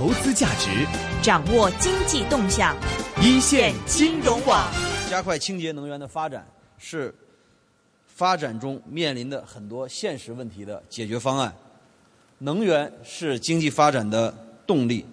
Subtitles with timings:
[0.00, 0.70] 投资价值，
[1.22, 2.74] 掌握经济动向，
[3.20, 4.66] 一线金融网。
[5.10, 7.14] 加快清洁能源的发展是
[8.06, 11.54] 发展中面临的很多现实问题的解决方案。
[12.38, 14.34] 能源是经济发展的
[14.66, 15.04] 动力，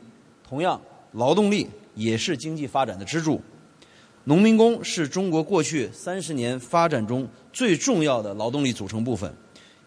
[0.48, 0.80] 同样，
[1.12, 3.42] 劳动力也是经济发展的支柱。
[4.24, 9.36] 农民工是中国过去三十年发展中最重要的劳动力组成部分，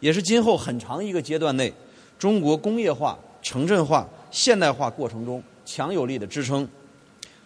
[0.01, 1.73] 也是今后很长一个阶段内
[2.19, 6.69] 中国工业化、城镇化、现代化过程中强有力的支撑。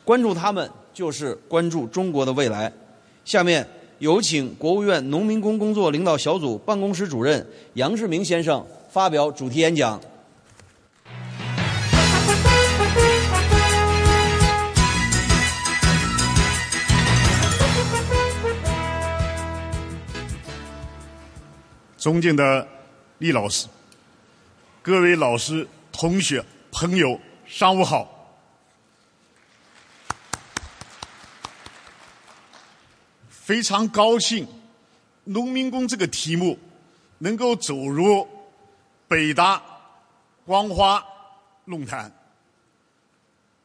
[0.05, 2.73] 关注他们，就是关注中国的未来。
[3.25, 3.67] 下面
[3.99, 10.01] 有请国务院农民工工作领导小组办公室主任杨志明先生发表主题演讲。
[21.97, 22.69] 尊敬的
[23.17, 23.67] 李老师，
[24.83, 28.11] 各位老师、同学、朋友，上午好！
[33.31, 34.45] 非常高兴，
[35.23, 36.59] 农民工这个题目
[37.19, 38.29] 能够走入
[39.07, 39.63] 北大
[40.45, 41.01] 光华
[41.65, 42.13] 论坛。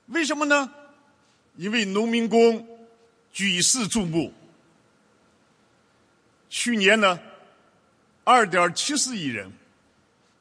[0.10, 0.72] 为什么呢？
[1.56, 2.64] 因为农民工
[3.34, 4.32] 举世瞩目。
[6.48, 7.20] 去年呢？
[8.24, 9.52] 二点七四亿人，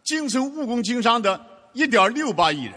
[0.05, 1.47] 进城务工经商的
[1.79, 2.75] 一点六八亿人，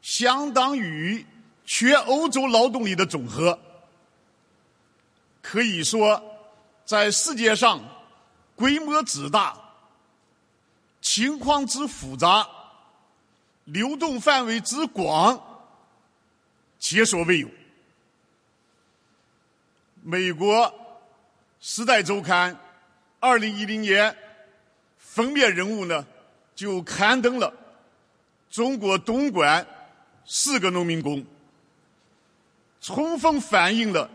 [0.00, 1.26] 相当于
[1.66, 3.58] 全欧洲劳动力的总和。
[5.42, 6.24] 可以说，
[6.86, 7.78] 在世界上，
[8.56, 9.54] 规模之大、
[11.02, 12.48] 情况之复杂、
[13.64, 15.38] 流动范围之广，
[16.78, 17.48] 前所未有。
[20.02, 20.66] 美国
[21.60, 22.54] 《时代周刊》。
[23.20, 24.16] 二零一零年，
[24.96, 26.06] 封面人物呢，
[26.56, 27.52] 就刊登了
[28.52, 29.66] 中国东莞
[30.26, 31.24] 四个农民工，
[32.82, 34.08] 充分反映了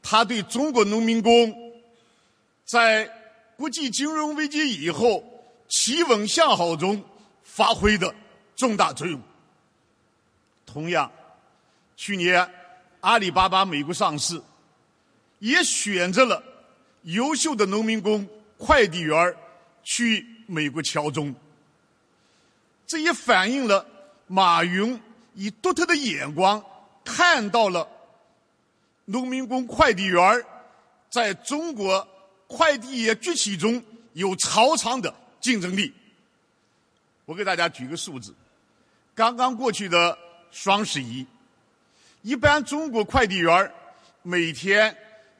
[0.00, 1.52] 他对中国农民工
[2.64, 3.10] 在
[3.56, 5.22] 国际金融危机以后
[5.68, 7.02] 企稳向好中
[7.42, 8.14] 发挥的
[8.54, 9.20] 重大作用。
[10.64, 11.10] 同样，
[11.96, 12.48] 去年
[13.00, 14.40] 阿里巴巴美国上市，
[15.40, 16.40] 也选择了
[17.02, 18.26] 优秀的农民工。
[18.58, 19.34] 快递员
[19.82, 21.34] 去美国敲钟，
[22.92, 23.86] 这也反映了
[24.26, 25.00] 马云
[25.32, 26.62] 以独特的眼光
[27.02, 27.88] 看到了
[29.06, 30.44] 农民工快递员
[31.08, 32.06] 在中国
[32.46, 33.82] 快递业崛起中
[34.12, 35.90] 有超长的竞争力。
[37.24, 38.34] 我给大家举个数字：
[39.14, 40.18] 刚刚过去的
[40.50, 41.26] 双十一，
[42.20, 43.72] 一般中国快递员
[44.20, 44.94] 每天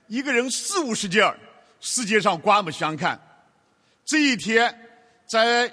[0.06, 1.30] 一个人四五十件。
[1.82, 3.20] 世界上刮目相看，
[4.06, 4.88] 这一天
[5.26, 5.70] 在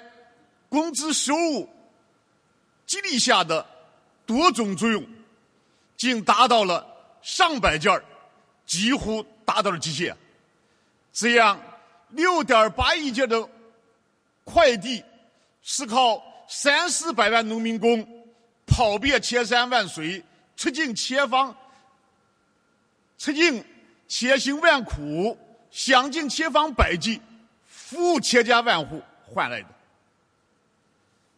[0.70, 1.68] 工资收入
[2.86, 3.66] 激励下的
[4.24, 5.06] 多种作用，
[5.98, 6.86] 竟达到了
[7.20, 8.02] 上百件
[8.64, 10.16] 几乎达到了极限。
[11.12, 11.60] 这样
[12.08, 13.46] 六点八亿件的
[14.44, 15.04] 快递，
[15.60, 18.26] 是靠三四百万农民工
[18.64, 20.24] 跑遍千山万水，
[20.56, 21.54] 出尽千方，
[23.18, 23.62] 出尽
[24.08, 25.36] 千辛万苦。
[25.72, 27.20] 想尽千方百计
[27.64, 29.68] 服务千家万户换来的，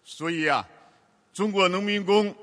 [0.05, 0.67] 所以啊，
[1.33, 2.35] 中国农民工，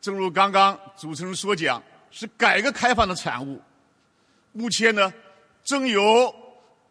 [0.00, 3.60] 正如刚刚主持人所讲，是改革开放的产物。
[4.52, 5.12] 目前呢，
[5.64, 6.34] 正由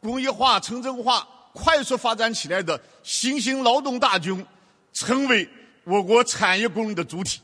[0.01, 4.45] 工业化、城镇化快速发展起来的新兴劳动大军，
[4.93, 5.47] 成为
[5.83, 7.41] 我国产业工人的主体。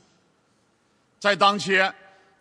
[1.19, 1.93] 在当前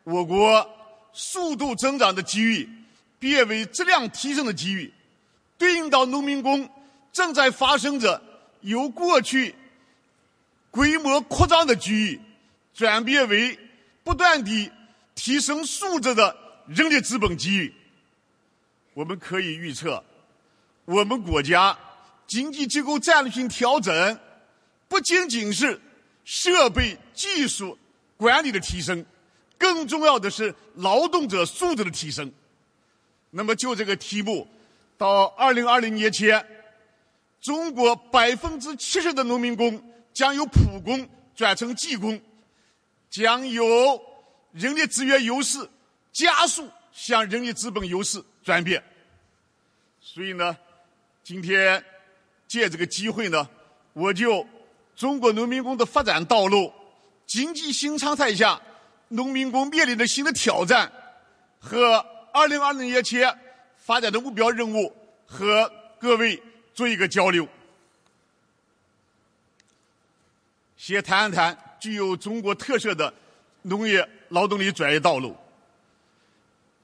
[0.02, 0.68] 我国
[1.12, 2.68] 速度增长的机遇。
[3.16, 4.92] 变为质量提升的机遇，
[5.56, 6.68] 对应到农民工
[7.10, 8.20] 正在发生着
[8.60, 9.54] 由过去
[10.74, 12.20] 规模扩张的机遇，
[12.74, 13.56] 转变为
[14.02, 14.72] 不断的
[15.14, 16.36] 提升素质的
[16.66, 17.72] 人力资本机遇。
[18.92, 20.02] 我们可以预测，
[20.84, 21.78] 我们国家
[22.26, 24.18] 经济结构战略性调整，
[24.88, 25.80] 不仅仅是
[26.24, 27.78] 设备技术
[28.16, 29.06] 管理的提升，
[29.56, 32.32] 更重要的是劳动者素质的提升。
[33.30, 34.48] 那么就这个题目，
[34.98, 36.44] 到二零二零年前，
[37.40, 39.80] 中国百分之七十的农民工
[40.14, 42.18] 将由普工转成技工，
[43.10, 44.00] 将有
[44.52, 45.68] 人力资源优势
[46.12, 48.82] 加速向人力资本优势转变。
[50.00, 50.56] 所以呢，
[51.22, 51.84] 今天
[52.48, 53.46] 借这个机会呢，
[53.92, 54.46] 我就
[54.96, 56.72] 中国农民工的发展道路、
[57.26, 58.58] 经济新常态下
[59.08, 60.90] 农民工面临的新的挑战
[61.58, 62.06] 和。
[62.36, 63.32] 二零二零年前
[63.76, 64.92] 发展的目标任务
[65.24, 66.42] 和各位
[66.74, 67.46] 做一个交流。
[70.86, 73.10] 先谈一谈具有中国特色的
[73.62, 75.34] 农业劳动力转移道路。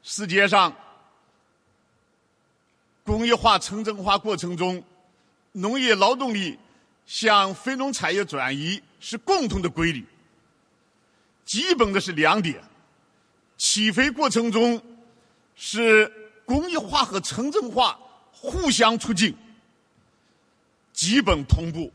[0.02, 0.75] 世界上
[3.05, 4.82] 工业化、城镇化过程中，
[5.52, 6.58] 农业劳动力
[7.05, 10.06] 向非农产业转移是共同的规律。
[11.44, 12.58] 基本的是两点：
[13.58, 14.82] 起飞过程中
[15.55, 16.11] 是
[16.46, 18.00] 工业化和城镇化
[18.32, 19.37] 互相促进，
[20.94, 21.91] 基本同步；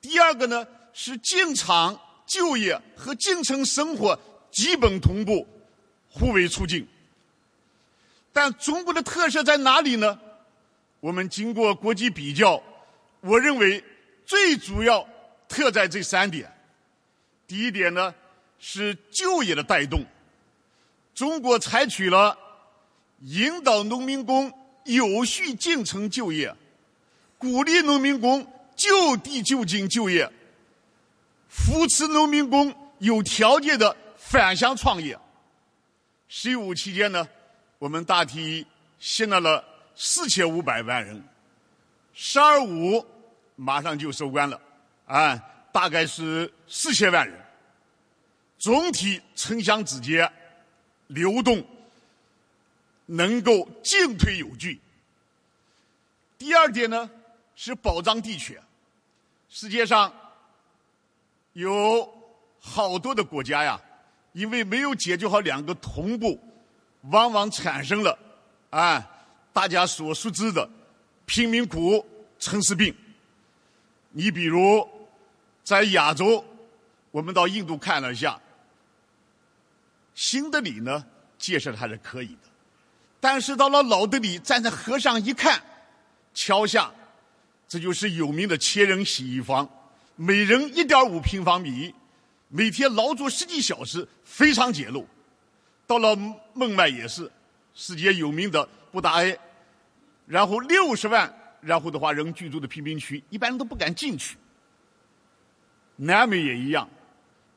[0.00, 0.66] 第二个呢
[1.00, 1.96] 是进厂
[2.26, 4.18] 就业和进城生活
[4.50, 5.46] 基本同步，
[6.10, 6.84] 互为促进。
[8.32, 10.18] 但中国的特色在哪里呢？
[10.98, 12.60] 我们经过国际比较，
[13.20, 13.84] 我认为
[14.26, 15.08] 最主要
[15.48, 16.52] 特在这三点。
[17.46, 18.12] 第一点呢
[18.58, 20.04] 是就业的带动，
[21.14, 22.36] 中国采取了
[23.20, 24.52] 引导农民工
[24.84, 26.52] 有序进城就业，
[27.38, 30.28] 鼓励农民工就地就近就业，
[31.48, 35.18] 扶持农民工有条件的返乡创业。
[36.28, 37.26] “十五”期间呢。
[37.78, 38.66] 我们大体
[38.98, 39.64] 吸纳了
[39.94, 41.22] 四千五百万人，
[42.12, 43.06] 十二五
[43.54, 44.60] 马上就收官了，
[45.06, 45.36] 啊，
[45.70, 47.40] 大概是四千万人。
[48.58, 50.28] 总体城乡之间
[51.06, 51.64] 流动
[53.06, 54.80] 能够进退有据。
[56.36, 57.08] 第二点呢
[57.54, 58.60] 是保障地权。
[59.48, 60.12] 世界上
[61.52, 62.08] 有
[62.60, 63.80] 好多的国家呀，
[64.32, 66.40] 因为没有解决好两个同步。
[67.10, 68.18] 往往产生了，
[68.70, 69.08] 啊，
[69.52, 70.68] 大家所熟知的
[71.26, 72.04] 贫民窟、
[72.40, 72.94] 城市病。
[74.10, 74.86] 你比如
[75.62, 76.44] 在亚洲，
[77.12, 78.38] 我们到印度看了一下，
[80.12, 81.06] 新德里呢
[81.38, 82.48] 建设的还是可以的，
[83.20, 85.62] 但是到了老德里，站在河上一看，
[86.34, 86.92] 桥下，
[87.68, 89.66] 这就是有名的千人洗衣房，
[90.20, 91.94] 每人一点五平方米，
[92.48, 95.04] 每天劳作十几小时，非常简陋。
[95.86, 96.16] 到了
[96.54, 97.30] 孟买也是
[97.72, 99.38] 世界有名的布达埃，
[100.26, 104.36] 然后六十万，然后的话人居住的贫民区，一般人都不敢进去。
[105.94, 106.90] 南美也一样，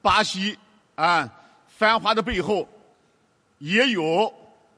[0.03, 0.55] 巴西
[0.93, 1.27] 啊，
[1.67, 2.69] 繁华的背后
[3.57, 4.31] 也有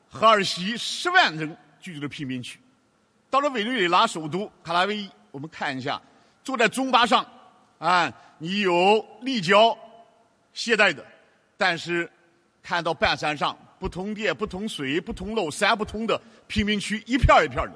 [0.09, 2.57] 哈尔西十万人居住的贫民区。
[3.29, 6.01] 到了委内瑞拉首都卡拉维，我们看一下，
[6.45, 7.25] 坐在中巴上
[7.85, 9.77] 啊，你有立交
[10.53, 11.05] 携带的，
[11.57, 12.09] 但是。
[12.65, 17.73] 看到半山上不通电、不通水、不通路、三不通的贫民区一片一片的，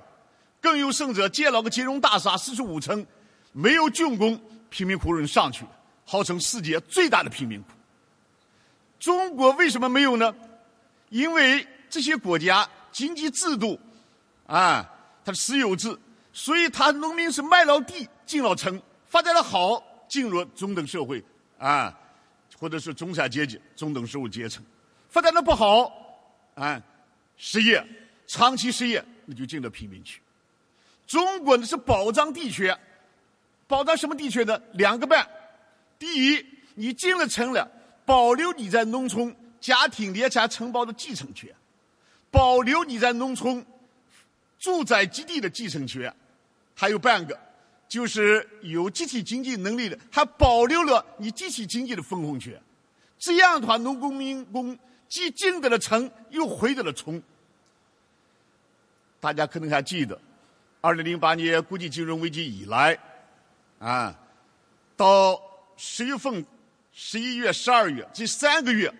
[0.61, 3.05] 更有甚者建了个金融大厦四十五层，
[3.51, 5.65] 没有竣工，贫民窟人上去，
[6.05, 7.67] 号称世界最大的贫民窟。
[8.97, 10.33] 中国为什么没有呢？
[11.09, 13.77] 因为这些国家经济制度
[14.45, 14.89] 啊，
[15.25, 15.99] 它是私有制，
[16.31, 21.23] 所以它农民是卖了地进了城，发展的好进入中等社会
[21.57, 21.97] 啊，
[22.57, 24.63] 或者是中产阶级、中等收入阶层。
[25.09, 25.91] 发展的不好，
[26.55, 26.81] 啊，
[27.37, 27.85] 失业，
[28.25, 30.21] 长期失业，那就进了贫民区。
[31.05, 32.77] 中国呢是保障地权，
[33.67, 34.61] 保障什么地权呢？
[34.73, 35.27] 两个半。
[35.97, 36.45] 第一，
[36.75, 37.71] 你进了城了，
[38.05, 41.49] 保留你在农村家庭联产承包的继承权，
[42.29, 43.65] 保留你在农村
[44.59, 46.13] 住宅基地的继承权，
[46.75, 47.39] 还有半个，
[47.87, 52.61] 就是有集体经济能力的，还保留了你集体经济的分红权。
[53.17, 54.77] 这样的话，农工民工。
[55.09, 57.23] 既进得了城，又回得了村。
[59.21, 60.19] 大家可能还记得，
[60.81, 62.99] 二零零八年国际金融危机以来，
[63.79, 64.13] 啊，
[64.97, 65.41] 到
[65.77, 66.45] 十月份、
[66.91, 68.93] 十一月、十二月这三个月，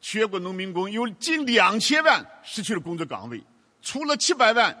[0.00, 3.42] 全国农民工有近两千万失去了工作岗位，
[3.82, 4.78] 除了七百万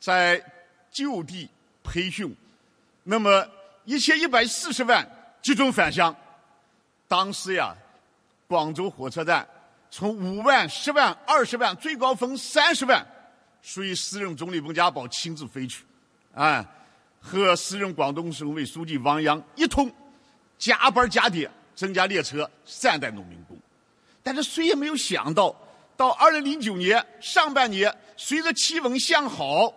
[0.00, 0.42] 在
[0.90, 1.46] 就地
[1.84, 2.34] 培训，
[3.10, 3.42] 那么
[3.86, 5.08] 一千一百四十万
[5.40, 6.14] 集中返乡。
[7.08, 7.74] 当时呀，
[8.46, 9.48] 广州火车站。
[9.90, 13.02] 从五万、十万、二十万，最高峰三十万，
[13.62, 15.82] 属于时任总理温家宝亲自飞去，
[16.34, 16.62] 啊，
[17.18, 19.90] 和时任广东省委书记王阳一同
[20.58, 23.56] 加班加点增加列车善待农民工。
[24.22, 25.56] 但是谁也没有想到，
[25.96, 29.72] 到二零零九年上半年，随着气温向好，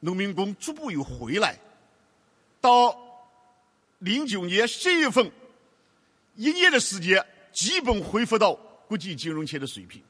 [0.00, 1.56] 农民工逐步又回来。
[2.60, 2.96] 到
[3.98, 5.30] 零九年十一月份，
[6.36, 8.58] 一年的时间基本恢复到。
[8.88, 10.02] 国际金融圈的水平，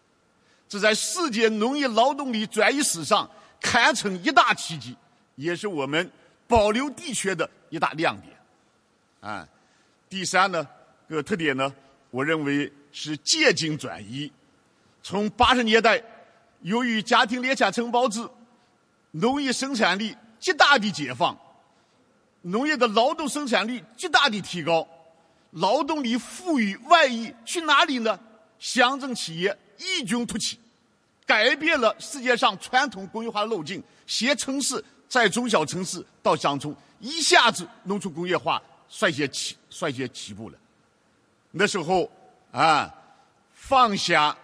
[0.69, 3.28] 这在世界农业劳动力转移史上
[3.61, 4.97] 堪称一大奇迹，
[5.35, 6.09] 也是我们
[6.47, 8.33] 保留地权的一大亮点。
[9.21, 9.49] 啊，
[10.09, 10.64] 第三呢
[11.09, 11.75] 个特点呢，
[12.12, 14.31] 我认为是借景转移。
[15.02, 16.00] 从八十年代，
[16.61, 18.25] 由于家庭联产承包制，
[19.11, 21.37] 农业生产力极大的解放，
[22.42, 24.87] 农业的劳动生产率极大的提高，
[25.50, 28.18] 劳动力富裕外溢去哪里呢？
[28.59, 30.59] 乡镇企业异军突起，
[31.26, 33.83] 改变了世界上传统工业化的路径。
[34.07, 40.59] 携城市，在中小城市到乡村，一下子农村工业化率先起率先起步了。
[41.50, 42.11] 那时候
[42.50, 42.92] 啊，
[43.52, 44.37] 放下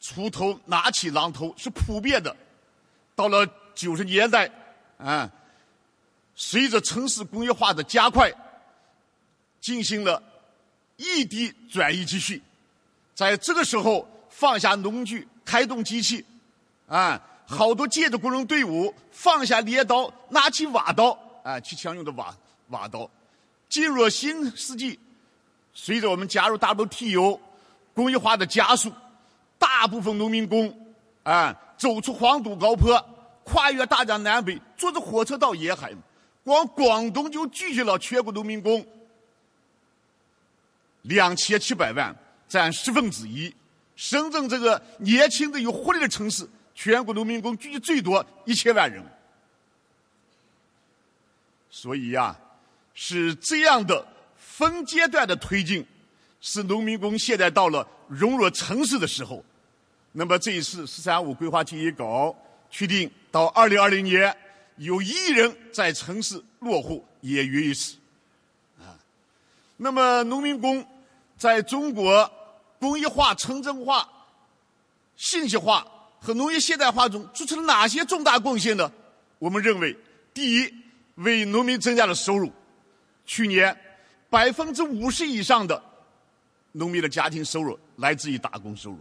[0.00, 2.34] 锄头，拿起榔头是普遍的。
[3.14, 4.50] 到了九十年代，
[4.96, 5.30] 啊，
[6.42, 8.32] 随着城市工业化的加快，
[9.60, 10.22] 进行了
[10.96, 12.42] 异地转移继续。
[13.14, 16.24] 在这个时候，放下农具，开动机器，
[16.88, 21.10] 啊，好多建筑工人队伍放下镰刀，拿起瓦刀，
[21.42, 22.34] 啊，去抢用的瓦
[22.68, 23.08] 瓦刀。
[23.68, 24.98] 进入了新世纪，
[25.74, 27.38] 随着我们加入 WTO，
[27.92, 28.90] 工业化的加速，
[29.58, 30.74] 大部分农民工，
[31.22, 32.98] 啊，走出黄土高坡，
[33.44, 35.92] 跨越大江南北，坐着火车到沿海，
[36.44, 38.86] 光广东就聚集了全国农民工
[41.02, 42.16] 两千七百万。
[42.50, 43.54] 占十分之一。
[43.94, 46.44] 深圳这个年轻的有活力的城市，
[46.74, 49.00] 全国农民工聚集最多一千万人。
[51.70, 52.36] 所以呀，
[52.92, 54.04] 是这样的
[54.36, 55.86] 分阶段的推进，
[56.40, 59.44] 使农民工现在到了融入城市的时候。
[60.10, 62.34] 那么这一次“十三五”规划建议稿
[62.68, 64.36] 确定到二零二零年
[64.80, 67.96] 有一亿人在城市落户，也源于此。
[68.78, 68.98] 啊，
[69.76, 70.84] 那么农民工
[71.38, 72.30] 在中国。
[72.80, 74.08] 工业化、城镇化、
[75.14, 75.86] 信息化
[76.18, 78.90] 和农业现代化中做出了哪些重大贡献呢？
[79.38, 79.94] 我们认为，
[80.32, 80.74] 第一，
[81.16, 82.50] 为农民增加了收入。
[83.26, 83.78] 去年，
[84.30, 85.84] 百分之五十以上的
[86.72, 88.98] 农民的家庭收入来自于打工收入，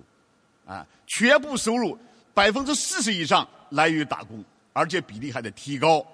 [0.65, 1.97] 啊，全部收入
[2.33, 6.05] 百分之四十以上来于打工，而且比例还得提高。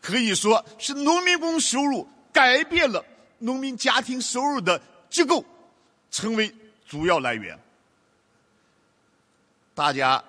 [0.00, 3.04] 可以说是农民工收入改变了
[3.38, 4.80] 农民家庭收入的
[5.10, 5.44] 结构。
[6.10, 6.50] 成为
[6.88, 7.56] 主要来源。
[9.74, 10.24] 大家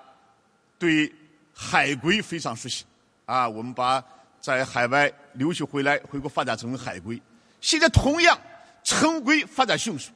[0.77, 1.09] 对
[1.53, 2.83] 海归非常熟悉
[3.25, 4.03] 啊，我们把
[4.41, 7.19] 在海外留学回来回国发展成为海归。
[7.61, 8.37] 现在同样，
[8.83, 10.11] 城规发展迅速，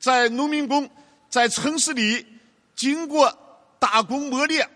[0.00, 0.88] 在农民工
[1.28, 2.26] 在城市里
[2.74, 3.30] 经过
[3.78, 4.66] 打工磨练，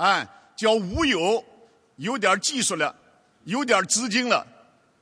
[0.00, 0.26] 哎，
[0.56, 1.44] 叫物有，
[1.96, 2.94] 有点技术了，
[3.44, 4.46] 有点资金了，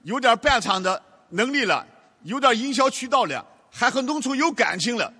[0.02, 1.86] 有点办厂的能力了，
[2.24, 3.46] 有点营销渠道了。
[3.70, 5.12] 还和农村有感情了。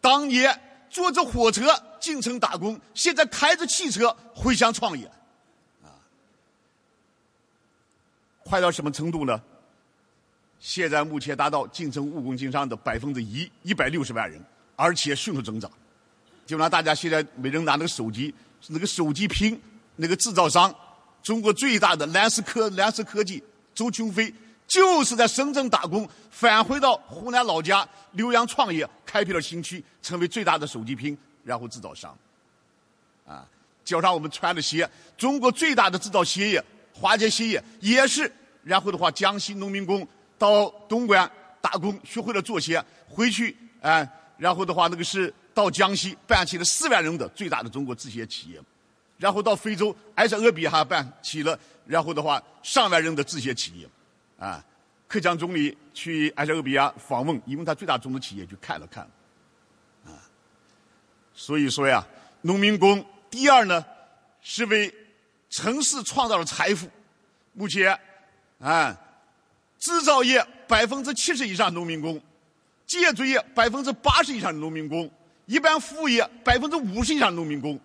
[0.00, 0.58] 当年
[0.88, 1.70] 坐着火车
[2.00, 5.04] 进城打工，现在开着汽车回乡创业，
[5.82, 5.92] 啊，
[8.42, 9.38] 快到什么程度呢？
[10.60, 14.42] 现在目前达到进城务工经商的百分之一，一百六十万人，
[14.76, 15.70] 而且迅速增长。
[16.46, 18.34] 就让大家现在每人拿那个手机，
[18.68, 19.60] 那个手机屏，
[19.96, 20.74] 那个制造商，
[21.22, 23.42] 中国最大的蓝思科蓝思科技，
[23.74, 24.32] 周琼飞。
[24.66, 32.16] 就是在深圳打工，返回到湖南老家浏阳创业，开辟了新区，成为最大的手机屏，然后制造商。
[33.26, 33.46] 啊，
[33.84, 38.32] 脚上我们穿的鞋，中国最大的制造鞋业华杰鞋业也是。
[38.62, 40.06] 然后的话，江西农民工
[40.38, 41.30] 到东莞
[41.60, 48.60] 打工，学会了做鞋，回去啊，然后的话，那个是到江西办起了四万人的最大的中国制鞋企业，
[49.16, 53.88] 然后到非洲埃塞俄比亚办起了，然后的话上万人的制鞋企业。
[54.36, 54.62] 啊，
[55.06, 59.08] 克强总理去埃塞俄比亚访问，因为他最大中资企业去看了看，
[60.04, 60.10] 啊，
[61.32, 62.04] 所以说呀，
[62.42, 63.82] 农民工第二呢，
[64.42, 64.92] 是为
[65.48, 66.90] 城市创造了财富。
[67.52, 67.96] 目前，
[68.58, 68.94] 啊，
[69.78, 72.20] 制造业百分之七十以上农民工，
[72.84, 75.08] 建筑业百分之八十以上的农民工，
[75.46, 77.78] 一般服务业百分之五十以上农民工。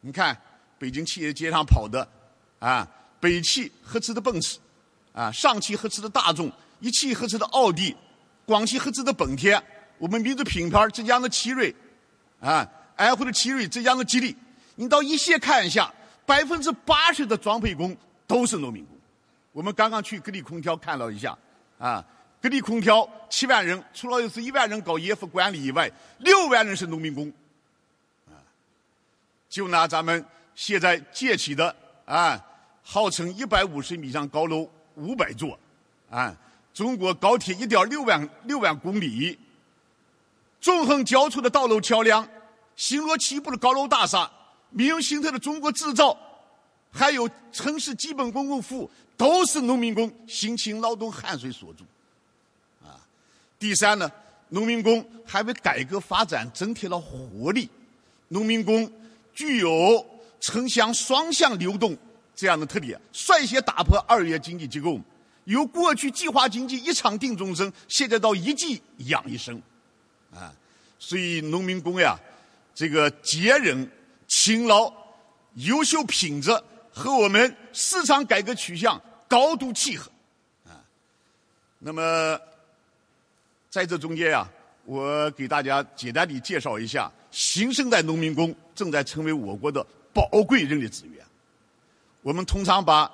[0.00, 0.36] 你看，
[0.78, 2.06] 北京企业街上跑的，
[2.58, 2.86] 啊，
[3.20, 4.58] 北汽合资的奔驰。
[5.12, 7.94] 啊，上汽合资的大众，一汽合资的奥迪，
[8.44, 9.62] 广汽合资的本田，
[9.96, 11.72] 我们民族品牌浙江的奇瑞，
[12.40, 14.34] 啊，安徽的奇瑞，浙江的吉利，
[14.74, 15.94] 你到一线看一下，
[16.26, 17.96] 百分之八十的装配工
[18.26, 18.96] 都是农民工。
[19.52, 21.38] 我们刚刚去格力空调看了一下，
[21.78, 22.04] 啊，
[22.44, 27.26] 格力空调七万人，除了是一万人搞业务管理以外，六万人是农民工。
[28.26, 28.36] 啊，
[29.48, 30.22] 就拿咱们
[30.54, 31.74] 现在建起的
[32.04, 32.38] 啊，
[32.82, 34.68] 号称一百五十米以上高楼。
[34.96, 35.58] 五百座，
[36.10, 36.36] 啊，
[36.74, 39.38] 中国高铁一点六万六万公里，
[40.60, 42.28] 纵横交错的道路桥梁，
[42.76, 44.30] 星罗棋布的高楼大厦，
[44.68, 46.14] 民营形态的中国制造，
[46.92, 51.84] 还有城市基本公共服务，都是农民工辛勤劳动汗水所铸，
[53.64, 54.12] 第三呢，
[54.50, 57.66] 农民工还为改革发展增添了活力，
[58.28, 58.92] 农民工
[59.32, 60.06] 具有
[60.38, 61.96] 城乡双向流动。
[62.36, 65.00] 这样的特点，率先打破二元经济结构，
[65.44, 69.58] 由过去计划经济一场定终身，现在到一季养一生，
[70.30, 70.52] 啊，
[70.98, 72.20] 所以农民工呀，
[72.74, 73.90] 这个节忍、
[74.26, 74.92] 勤劳、
[75.54, 76.50] 优秀品质
[76.92, 80.10] 和我们市场改革取向高度契合，
[80.66, 80.84] 啊，
[81.78, 82.38] 那么
[83.74, 84.48] 在这中间呀，
[84.84, 91.26] 我给大家简单地介绍一下，新生代农民工正在成为我国的宝贵人力资源。
[92.22, 93.10] 我们通常把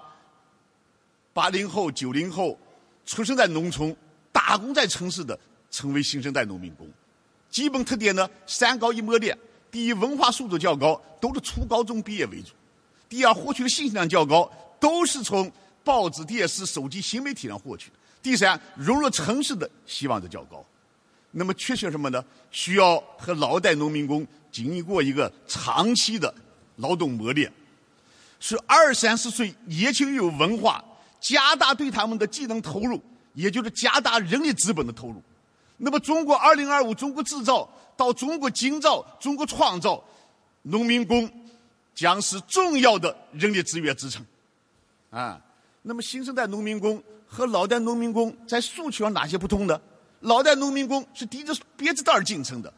[1.33, 2.59] 八零后、九零后
[3.07, 3.97] 出生在农村、
[4.31, 5.41] 打工在城市的
[5.71, 6.87] 称为新生代农民工。
[7.49, 9.35] 基本特点呢，三高一磨练：
[9.71, 12.51] 第一，文化素质较高，都是初高中毕业为主；
[13.09, 15.51] 第二，获取的信息量较高，都是从
[15.83, 20.65] 报纸、电视、手机、新媒体上获取的；第三，融入城市的希望值较高。
[21.31, 22.25] 那么缺缺什么呢？
[22.51, 26.35] 需要和老一代农民工经历过一个长期的
[26.77, 27.53] 劳动磨练，
[28.39, 30.85] 是二三十岁年轻有文化。
[31.21, 32.99] 加大对他们的技能投入，
[33.35, 35.23] 也就是加大人力资本的投入。
[35.77, 40.03] 那么，中国二零二五，中国制造到中国精造、中国创造，
[40.63, 41.31] 农民工
[41.95, 44.25] 将是重要的人力资源支撑。
[45.11, 45.39] 啊，
[45.83, 49.81] 那么新生代农民工和老代农民工在诉求上哪些不同呢？
[50.21, 52.75] 老代农民工是提着编织袋进城的，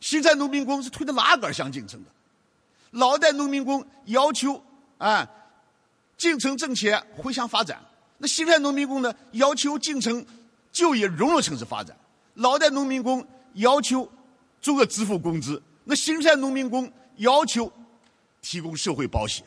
[0.00, 2.10] 新代农民工是推着拉杆箱进城的。
[2.90, 4.60] 老代农民工要求
[4.98, 5.30] 啊。
[6.18, 7.78] 进城挣钱，回乡发展。
[8.16, 9.14] 那新代农民工呢？
[9.32, 10.24] 要求进城
[10.72, 11.94] 就业，融入城市发展。
[12.32, 14.10] 老代农民工要求
[14.58, 15.62] 足额支付工资。
[15.84, 17.70] 那新代农民工要求
[18.40, 19.44] 提供社会保险。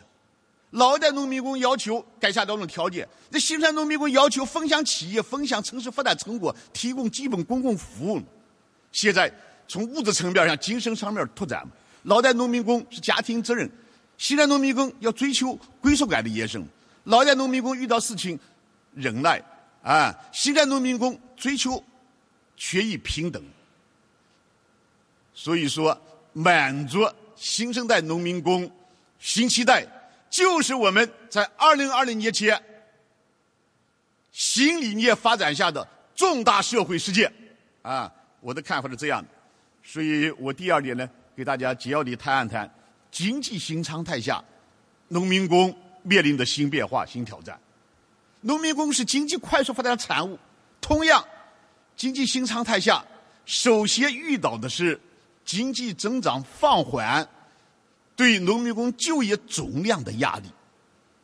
[0.71, 3.07] 老一代农民工要求改善劳动条件。
[3.29, 8.21] 那新代农民工要求分享企业、分享城市发展成果，提供基本公共服务。
[8.91, 9.31] 现在
[9.67, 11.67] 从物质层面上、精神层面拓展。
[12.03, 13.69] 老代农民工是家庭责任。
[14.17, 16.61] 新代农民工要追求归属感的延伸，
[17.05, 18.37] 老代农民工遇到事情
[18.93, 19.41] 忍耐
[19.81, 21.81] 啊，新代农民工追求
[22.57, 23.41] 权益平等。
[25.33, 25.97] 所以说，
[26.33, 28.69] 满足新生代农民工
[29.19, 29.87] 新期待，
[30.39, 32.57] 就是我们在二零二零年前
[34.31, 37.29] 新理念发展下的重大社会事件
[37.81, 38.09] 啊！
[38.39, 39.27] 我的看法是这样的，
[39.83, 42.73] 所以我第二点呢，给大家简要的谈一谈。
[43.11, 44.41] 经济新常态下，
[45.09, 47.59] 农民工面临的新变化、新挑战。
[48.39, 50.39] 农民工是经济快速发展的产物，
[50.79, 51.21] 同样，
[51.97, 53.03] 经济新常态下，
[53.45, 54.97] 首先遇到的是
[55.43, 57.27] 经济增长放缓，
[58.19, 60.49] 对农民工就业总量的压力。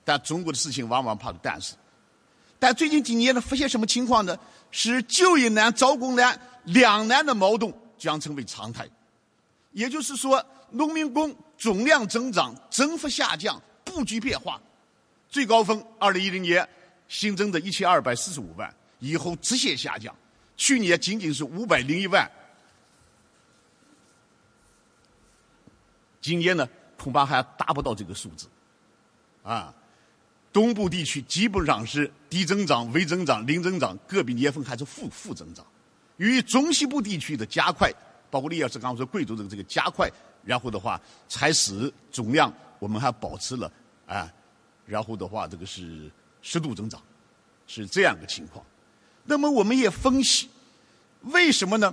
[0.06, 1.74] 但中国的事情往往怕但是，
[2.58, 4.40] 但最近几年呢，发现什么情况呢？
[4.72, 8.88] 是就业难、招工难两难的矛盾将成为常态。
[9.74, 11.36] 也就是说，农民工。
[11.58, 14.62] 总量增长，增幅下降，布局变化，
[15.30, 16.68] 最高峰二零一零年
[17.08, 20.14] 新增的一千二百四十五万，以后直线下降，
[20.58, 22.30] 去年仅仅是五百零一万，
[26.20, 28.48] 今年呢恐怕还达不到这个数字，
[29.44, 29.74] 啊，
[30.52, 35.66] 东部地区基本上是低增长、微增长、零增长，个别年份还是负负增长，
[36.18, 37.92] 由于中西部地区的加快，
[38.30, 40.10] 包括李老师刚刚说贵州的这个加快。
[40.44, 43.72] 然后的话，才使总量我们还保持了
[44.06, 44.32] 啊，
[44.86, 46.08] 然后的话，这个是
[46.44, 47.02] 适度增长，
[47.66, 48.64] 是这样个情况。
[49.24, 50.48] 那么我们也分析，
[51.22, 51.92] 为什么呢？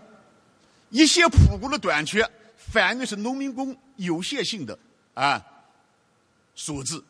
[0.91, 4.79] 一些普工的短缺，反映的是农民工有限性的
[5.15, 5.45] 啊
[6.55, 7.03] 所致。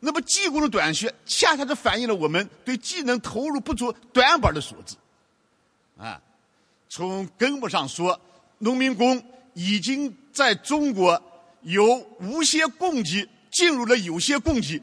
[0.00, 4.96] 那么技工的短缺，恰恰是反映了我们对技能投入不足短板的所致。
[5.96, 6.20] 啊，
[6.88, 8.20] 从根本上说，
[8.58, 9.22] 农民工。
[9.54, 11.20] 已经在中国
[11.62, 14.80] 由无限供给进入了有限供给，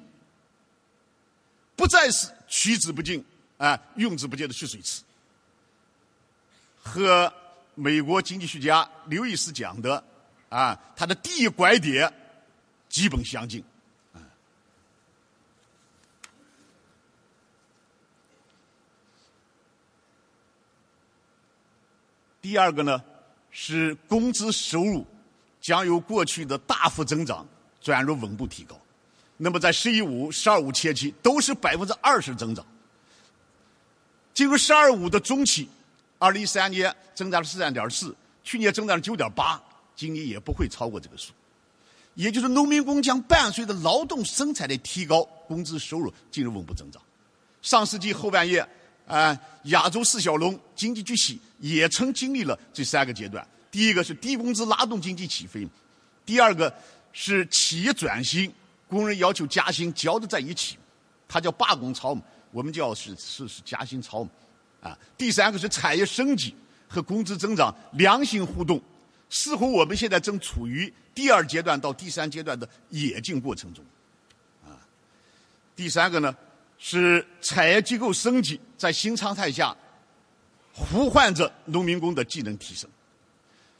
[1.77, 3.23] 不再是取之不尽
[3.55, 5.01] 啊用之不竭的蓄水池。
[6.83, 7.31] 和
[7.73, 10.03] 美国经济学家刘易斯讲的
[10.49, 12.11] 啊，他的第一拐点
[12.95, 13.61] 基本相近。
[22.41, 23.03] 第二个呢？
[23.51, 25.05] 是工资收入
[25.59, 27.45] 将由过去的大幅增长
[27.81, 28.79] 转入稳步提高。
[29.35, 32.65] 那么在“十一五”“十二五”前期都是百分之二十增长，
[34.33, 35.67] 进入“十二五”的中期，
[36.17, 39.61] 二零一三年增长了十三点四，去年增长了九点八，
[39.97, 41.33] 今年也不会超过这个数。
[42.15, 47.01] 也就是农民工将伴随着劳动生产的提高，工资收入进入稳步增长。
[47.61, 48.67] 上世纪后半叶。
[49.07, 53.47] 啊，亚洲四小龙经济崛起也曾经历了这三个阶段。
[53.69, 55.67] 第一个是低工资拉动经济起飞，
[56.25, 56.73] 第二个
[57.13, 58.51] 是企业转型，
[58.87, 60.75] 工人要求加薪交织在一起，
[61.27, 62.17] 它叫罢工潮。
[62.49, 64.29] 我们叫是是是加薪潮嘛，
[64.81, 66.55] 啊，第三个是产业升级
[66.87, 68.81] 和工资增长良性互动，
[69.29, 73.83] 似乎我们现在正处于第二阶段到第三阶段的演进过程中，
[74.65, 74.77] 啊，
[75.75, 76.35] 第三个呢
[76.77, 79.75] 是产业结构升级在新常态下
[80.73, 82.89] 呼唤着农民工的技能提升。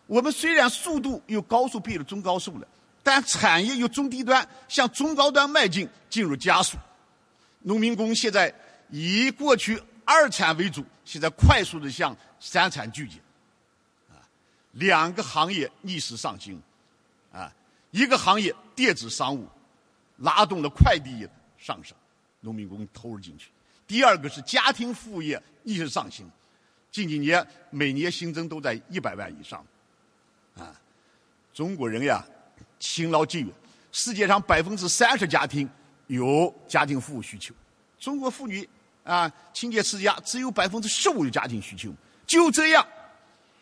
[0.08, 2.67] 我们虽然速度由高速变了中高速了，
[3.04, 6.78] 但产业由中低端向中高端迈进，进入加速。
[7.63, 8.54] 农民工现在
[8.89, 13.19] 以过去二产为主，现在快速的向三产聚集。
[14.10, 14.21] 啊，
[14.71, 16.62] 两个行业逆势上行，
[17.96, 19.48] 一个行业电子商务
[20.18, 21.96] 拉动了快递业上升，
[22.42, 23.48] 农民工投入进去；
[23.88, 26.30] 第二个是家庭服务业逆势上行，
[26.92, 29.66] 近几年每年新增都在一百万以上。
[30.58, 30.76] 啊，
[31.54, 32.22] 中国人呀，
[32.80, 33.48] 勤劳节约。
[33.94, 35.70] 世界上百分之三十家庭
[36.08, 37.56] 有家庭服务需求，
[37.98, 38.68] 中国妇女
[39.06, 41.94] 啊，清洁持家，只有百分之十五有家庭需求。
[42.28, 42.86] 就这样，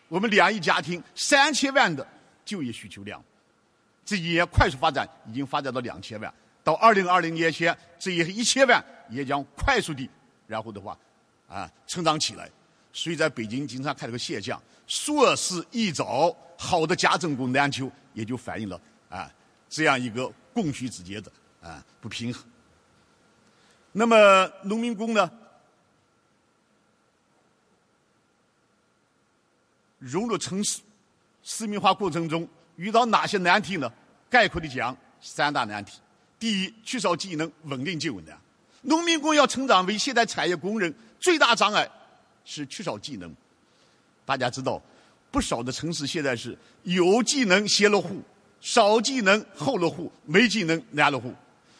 [0.07, 2.07] 我们两亿家庭三千万的
[2.43, 3.23] 就业需求量，
[4.05, 6.33] 这一年快速发展，已经发展到两千万。
[6.63, 10.09] 到二零二零年前，这一一千万也将快速的，
[10.47, 10.97] 然后的话，
[11.47, 12.49] 啊，成长起来。
[12.93, 19.29] 所以在北京经常看这个现象：硕士一找，好的家政工难求，也就反映了啊
[19.67, 22.43] 这样一个供需之间的啊不平衡。
[23.91, 25.29] 那么农民工呢，
[29.99, 30.81] 融入城市
[31.41, 33.91] 市民化过程中遇到哪些难题呢？
[34.29, 35.99] 概括的讲，三大难题：
[36.39, 38.37] 第一，缺少技能，稳定就业难。
[38.81, 41.89] 农民工要成长为现代产业工人，最大障碍。
[42.45, 43.33] 是缺少技能，
[44.25, 44.81] 大家知道，
[45.31, 48.21] 不少的城市现在是有技能先落户，
[48.59, 51.33] 少技能后落户，没技能难落户。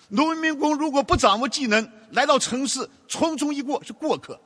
[0.07, 2.79] 农民工如果不掌握技能，来到城市
[3.09, 4.39] 匆匆一过是过客。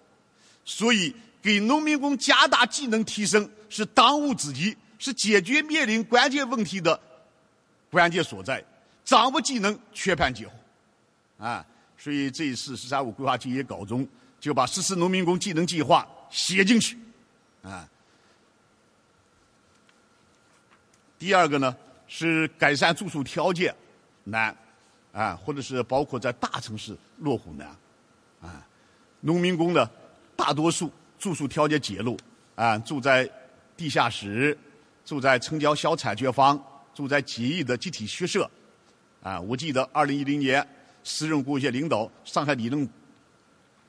[0.65, 6.99] 所以，给农民工加大技能提升是当务之急，是解决面临关键问题的
[7.89, 8.63] 关键所在。
[9.03, 10.53] 掌握技能，全盘结合。
[11.45, 11.65] 啊，
[11.97, 14.07] 所以这一次“十三五”规划就业稿中。
[14.39, 16.95] 就把实施农民工技能计划写进去，
[17.63, 17.89] 啊。
[21.17, 21.75] 第二个呢
[22.07, 23.75] 是改善住宿条件
[24.25, 24.55] 难，
[25.12, 27.67] 啊，或者是包括在大城市落户难，
[28.41, 28.63] 啊，
[29.21, 29.89] 农民工呢
[30.36, 32.17] 大多数住宿条件简陋，
[32.53, 33.27] 啊，住在
[33.75, 34.55] 地下室，
[35.08, 36.62] 住在城郊小产权房，
[36.93, 38.52] 住在几亿的集体宿舍，
[39.24, 40.67] 啊，我记得二零一零年，
[41.02, 42.88] 时任国务院领导上海理论。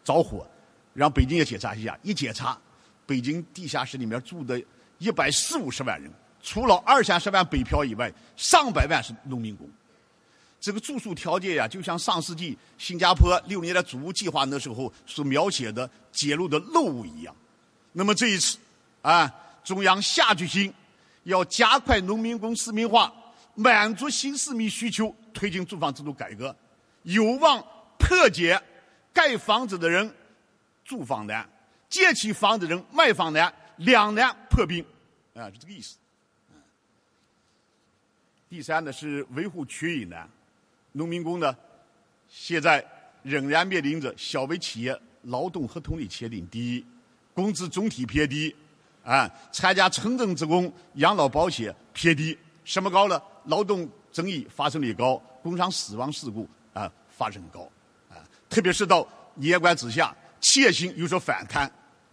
[0.04, 0.48] 着火，
[0.94, 1.98] 让北京也检查一下。
[2.04, 2.56] 一检查，
[3.04, 4.62] 北京地下室里面住的
[4.98, 6.08] 一百四五十万人，
[6.40, 9.68] 除了二三十万北漂以外，上百万是农民工。
[10.60, 17.34] 这个住宿条件呀，就像上世纪新加坡六年的祖屋计划那时候所描写的揭露的漏物一样。
[17.92, 18.56] 那么这一次，
[19.02, 19.28] 啊，
[19.64, 20.72] 中央下决心
[21.28, 23.12] 要加快农民工市民化，
[23.54, 26.56] 满足新市民需求，推进住房制度改革，
[27.02, 27.62] 有望
[27.98, 28.60] 破解。
[29.12, 30.14] 盖房子的人
[30.84, 31.46] 住房难，
[31.88, 34.84] 建起房子人卖房难，两难破冰，
[35.34, 35.96] 啊，是这个意思。
[38.48, 40.28] 第三呢是维护缺役难，
[40.92, 41.54] 农民工呢
[42.28, 42.84] 现在
[43.22, 46.86] 仍然面临着小微企业劳动合同的签订低，
[47.34, 48.54] 工资总体偏低，
[49.04, 53.20] 啊，参加城镇职工养老保险偏低，什么高呢？
[53.44, 57.60] 劳动争议发生率高，工伤死亡事故啊发生高。
[58.10, 61.70] 啊特别是到年关之下，企业性有所反弹，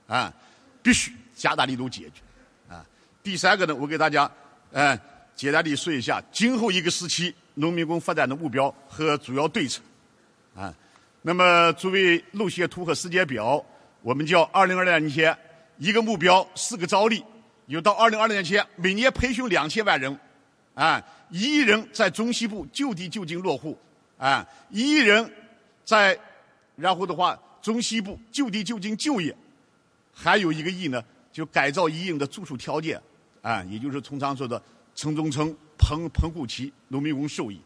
[0.08, 0.34] 啊，
[0.82, 2.86] 必须加大力度解决，啊。
[3.22, 4.30] 第三个呢，我给大家，
[4.72, 4.98] 嗯，
[5.36, 9.82] 简单的说一下今后一个时期农民工发展的目标和主要对策，
[10.56, 10.74] 啊。
[11.22, 13.62] 那么作为路线图和时间表，
[14.02, 15.38] 我们叫二零二零年
[15.78, 17.24] 一个目标四个招力，
[17.68, 20.20] 有到二零二零年前每年培训两千万人，
[20.74, 23.78] 啊，一亿人在中西部就地就近落户，
[24.18, 25.32] 啊，一亿人。
[25.84, 26.18] 在，
[26.76, 29.38] 然后的话，中西部就地就近就业，
[30.12, 31.00] 还有一个亿呢，
[31.32, 33.00] 就改造一应的住宿条件，
[33.44, 34.60] 啊，也就是通常说的
[34.96, 37.62] 城中村、棚棚户区，农民工受益。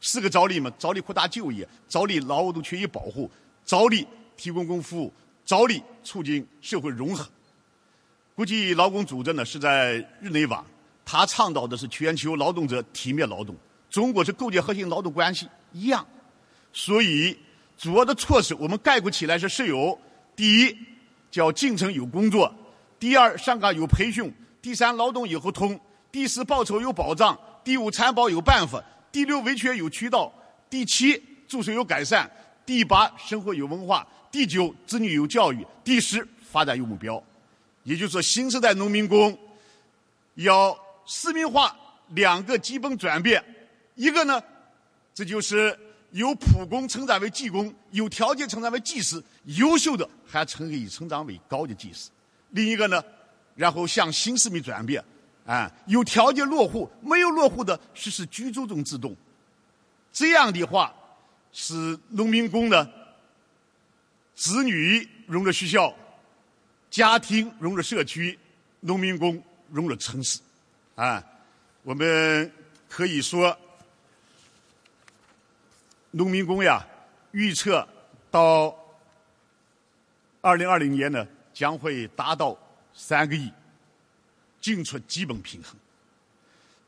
[0.00, 3.28] 四个招力嘛：招力扩大就业，招力劳动权益保护，
[3.64, 5.12] 招力提供公共服务，
[5.44, 7.28] 招力促进社会融合。
[8.34, 10.64] 国际劳工组织呢是在日内瓦，
[11.04, 13.54] 他倡导的是全球劳动者体面劳动，
[13.88, 16.04] 中国是构建核心劳动关系一样，
[16.72, 17.36] 所以。
[17.76, 19.98] 主要的措施，我们概括起来是是有：
[20.36, 20.78] 第一，
[21.28, 22.46] 叫进城有工作；
[23.00, 24.30] 第二，上岗有培训；
[24.62, 25.76] 第三，劳动有合同；
[26.12, 28.78] 第四，报酬有保障；第五，参保有办法；
[29.10, 30.32] 第六，维权有渠道；
[30.70, 32.24] 第七，住宿有改善；
[32.64, 37.20] 第八，生活有文化；第九，子女有教育；第十，发展有目标。
[37.84, 39.38] 也就是说，新时代农民工
[40.34, 41.76] 要市民化
[42.08, 43.44] 两个基本转变，
[43.94, 44.42] 一个呢，
[45.14, 45.78] 这就是
[46.12, 52.08] 由普工成长为技工，有条件成长为技师，优秀的还成以成长为高级技师；
[52.50, 53.04] 另一个呢，
[53.54, 55.04] 然后向新市民转变，
[55.44, 59.14] 啊，有条件落户，没有落户的实施居住中制度。
[60.10, 60.94] 这样的话，
[61.52, 62.90] 使农民工的
[64.34, 65.94] 子女融入学校。
[66.94, 68.38] 家庭融入社区，
[68.78, 70.38] 农民工融入城市，
[70.94, 71.20] 啊，
[71.82, 72.52] 我们
[72.88, 73.58] 可以说，
[76.12, 76.86] 农民工呀，
[77.32, 77.84] 预测
[78.30, 78.72] 到
[80.40, 82.56] 二零二零年呢，将会达到
[82.94, 83.50] 三个亿，
[84.60, 85.74] 进出基本平衡。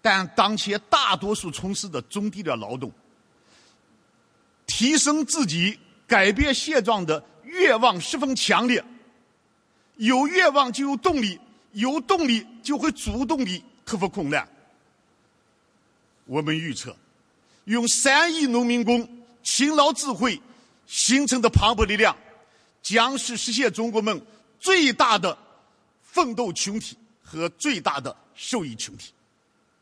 [0.01, 2.93] 但当前大多数从事的中低的劳动，
[4.69, 8.85] 提升自己、改变现状的愿望十分强烈。
[9.97, 11.39] 有愿望就有动力，
[11.73, 14.47] 有动力就会主动地克服困难。
[16.27, 16.95] 我们预测，
[17.65, 19.09] 用三亿农民工
[19.43, 20.41] 勤劳智慧
[20.87, 22.17] 形成的磅礴力量，
[22.83, 24.21] 将是实现中国梦
[24.59, 25.37] 最大的
[26.03, 29.13] 奋斗群体和最大的受益群体。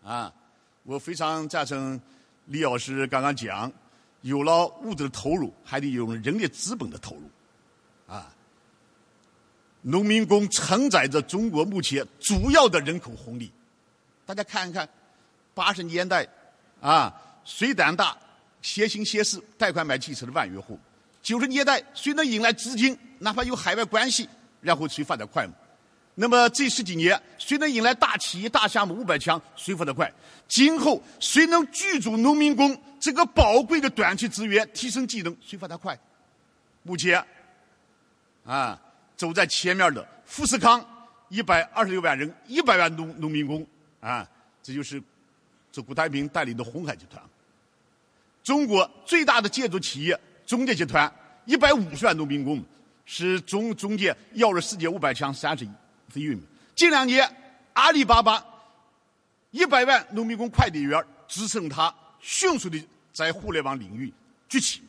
[0.04, 0.32] 啊，
[0.84, 2.00] 我非常赞成
[2.46, 3.72] 李老师刚刚讲，
[4.20, 7.22] 有了物质的投入，还得有人力资本的投入。
[8.14, 8.32] 啊。
[9.86, 13.52] 农民工承载着中国目前主要的人口红利。
[14.24, 14.88] 大家看一看，
[15.52, 16.26] 八十年代
[16.80, 17.12] 啊，
[17.44, 18.16] 谁胆大，
[18.62, 20.78] 先行先试，贷款买汽车的万元户；
[21.22, 24.26] 九十年代，谁能引来资金，哪怕有海外关系，
[24.62, 25.46] 然后谁发展快？
[26.14, 30.10] 那么这十几年，谁能引来大企业、大项目五百强，谁发展快？
[30.48, 35.98] 今后谁能聚住农民工这个宝贵的短期资源，提升技能，谁发展快？
[36.84, 37.22] 目前，
[38.46, 38.80] 啊。
[39.16, 40.84] 走在前面的富士康
[41.28, 43.66] 一百二十六万人，一百万农农民工
[44.00, 44.28] 啊，
[44.62, 45.02] 这就是
[45.70, 47.22] 这古太平带领的红海集团。
[48.42, 51.10] 中国最大的建筑企业中介集团
[51.44, 52.62] 一百五十万农民工，
[53.06, 55.70] 是中中介要入世界五百强三十亿
[56.12, 56.44] 的域名。
[56.74, 57.28] 近两年，
[57.72, 58.44] 阿里巴巴
[59.50, 64.12] 一百万农民工快递员支撑他迅速的在互联网领域
[64.48, 64.82] 崛起。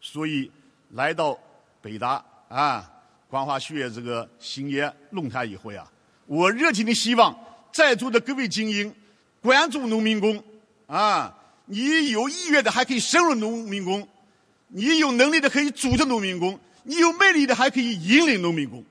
[0.00, 0.50] 所以
[0.90, 1.38] 来到
[1.80, 2.90] 北大啊。
[3.34, 5.84] 光华学院这个新年论坛以后呀，
[6.26, 7.36] 我热情的希望
[7.72, 8.94] 在座的各位精英
[9.42, 10.40] 关注农民工
[10.86, 11.36] 啊！
[11.64, 14.08] 你有意愿的还可以深入农民工，
[14.68, 18.84] 你有能力的可以组织农民工，你有魅力的还可以引领农民工，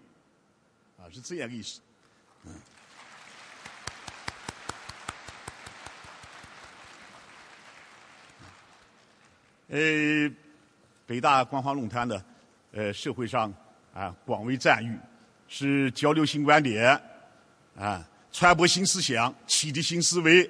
[0.98, 1.80] 啊，是这样个意思。
[9.70, 10.30] 呃，
[11.08, 12.22] 北大光华论坛的
[12.74, 13.50] 呃社会上。
[13.94, 14.98] 啊，广为赞誉，
[15.48, 17.00] 是交流新观点，
[17.78, 20.50] 啊，传播新思想，启迪新思维，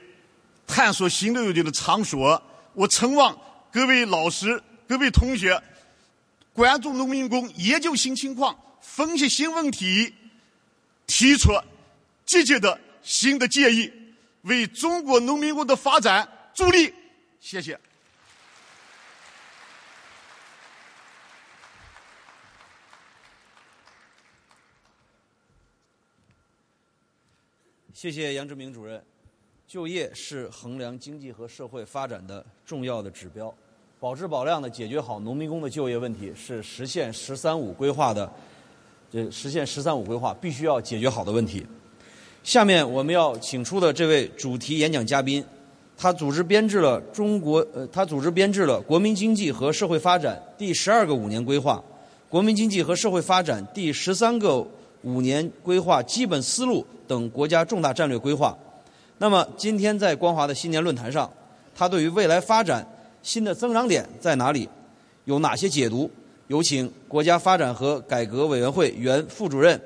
[0.65, 2.41] 探索新的有的场所。
[2.73, 3.37] 我承望
[3.71, 5.61] 各位老师、各位同学
[6.53, 10.13] 关注农民工，研究新情况，分析新问题，
[11.05, 11.51] 提出
[12.25, 13.91] 积极的新的建议，
[14.43, 16.93] 为中国农民工的发展助力。
[17.41, 17.77] 谢谢。
[27.95, 28.99] 谢谢杨志明主任。
[29.67, 33.53] 就业是衡量经济和社会发展的重要的指标，
[33.99, 38.29] 保质保量的解决好农民工的就业问题是实现“十三五”规划的，
[39.11, 41.63] 这实现“十三五”规划必须要解决好的问题。
[42.43, 45.45] 下面我们要请出的这位主题演讲嘉宾，
[45.95, 51.81] 他组织编制了中国呃，他组织编制了国民经济和社会发展第十二个五年规划、
[52.27, 54.67] 国民经济和社会发展第十三个。
[55.05, 58.57] 五年规划基本思路等国家重大战略规划。
[59.19, 61.31] 那么，今天在光华的新年论坛上，
[61.75, 62.85] 他对于未来发展
[63.21, 64.67] 新的增长点在哪里，
[65.25, 66.09] 有哪些解读？
[66.47, 69.79] 有请国家发展和改革委员会原副主任、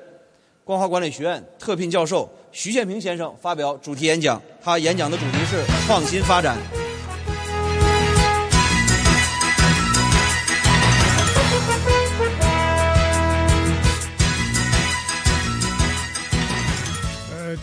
[0.64, 4.40] 光华管理学院特聘教授徐建平先生发表主题演讲。
[4.62, 6.87] 他演讲的主题是创新发展。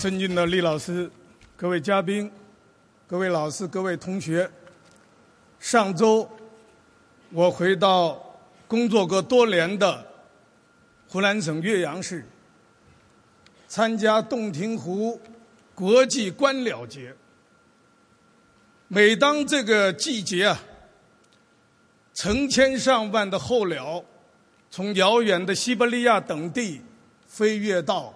[0.06, 1.10] 尊敬的李老师、
[1.58, 2.32] 各位嘉宾、
[3.08, 4.48] 各位老师、各位同学，
[5.60, 6.30] 上周
[7.32, 8.24] 我回到
[8.68, 10.06] 工作过多年的
[11.08, 12.24] 湖南省岳阳市，
[13.68, 15.20] 参加洞庭湖
[15.74, 17.12] 国际观鸟节。
[18.88, 20.60] 每当这个季节啊，
[22.14, 24.06] 成千上万的候鸟
[24.70, 26.80] 从遥远的西伯利亚等地
[27.28, 28.14] 飞越到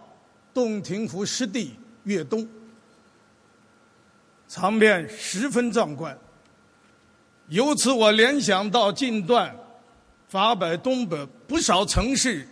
[0.54, 1.74] 洞庭湖湿地
[2.10, 2.48] 越冬，
[4.48, 6.18] 场面十分壮观。
[7.50, 9.56] 由此，我联想到近段
[10.28, 12.48] 法北东北不少城市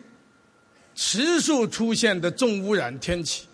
[0.93, 3.47] 持续出现的重污染天气。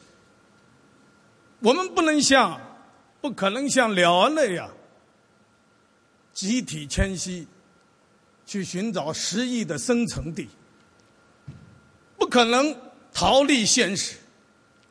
[1.59, 2.59] 我们不能像，
[3.21, 4.69] 不可能像辽安那样
[6.33, 7.47] 集体迁徙，
[8.45, 10.49] 去寻找诗意的生成地，
[12.17, 12.75] 不可能
[13.13, 14.17] 逃离现实，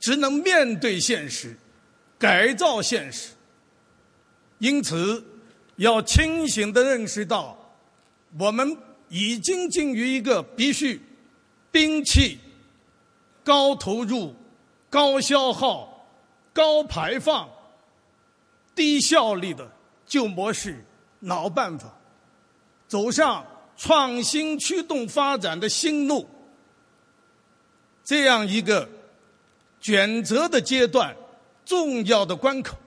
[0.02, 1.56] 只能面对现实，
[2.18, 3.30] 改造现实。
[4.58, 5.24] 因此。
[5.76, 7.56] 要清醒的认识到，
[8.38, 8.76] 我们
[9.08, 11.00] 已经进入一个必须
[11.72, 12.38] 摒弃
[13.42, 14.34] 高投入、
[14.90, 16.06] 高消耗、
[16.52, 17.48] 高排放、
[18.74, 19.68] 低效率的
[20.06, 20.84] 旧模式、
[21.20, 21.90] 老办法，
[22.86, 26.28] 走上创新驱动发展的新路，
[28.04, 28.88] 这样一个
[29.82, 31.14] 选择的阶段，
[31.66, 32.78] 重要的关口。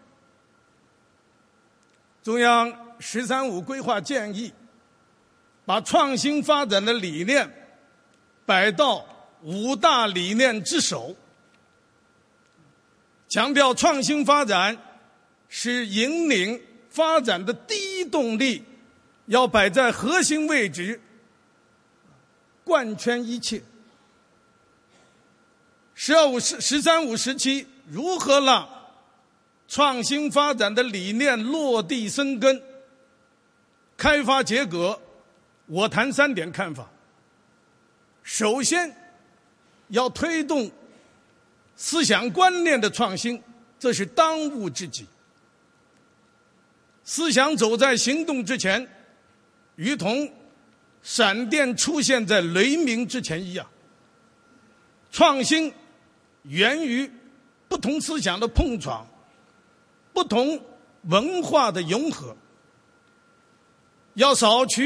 [2.23, 4.51] 中央“十三五”规划建议，
[5.65, 7.47] 把创新发展的理念
[8.45, 9.05] 摆到
[9.43, 11.15] 五大理念之首，
[13.27, 14.75] 强调创新发展
[15.49, 18.63] 是引领发展的第一动力，
[19.25, 20.99] 要摆在核心位置，
[22.63, 23.61] 贯穿一切。
[25.95, 28.69] “十二五”十“十三五”时期如何让？
[29.67, 32.61] 创新发展的理念落地生根，
[33.97, 35.01] 开发结果，
[35.65, 36.87] 我谈三点看法。
[38.21, 38.95] 首先，
[39.87, 40.69] 要推动
[41.75, 43.41] 思想观念的创新，
[43.79, 45.07] 这是当务之急。
[47.03, 48.87] 思想走在行动之前，
[49.75, 50.31] 如同
[51.01, 53.65] 闪电出现在雷鸣之前一样。
[55.11, 55.73] 创新
[56.47, 57.11] 源于
[57.67, 59.05] 不同思想的碰撞。
[60.13, 60.57] 不同
[61.09, 62.33] 文化的融合，
[64.13, 64.81] 要扫除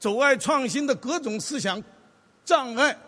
[0.00, 1.80] 阻碍创新的各种思想
[2.44, 2.98] 障碍，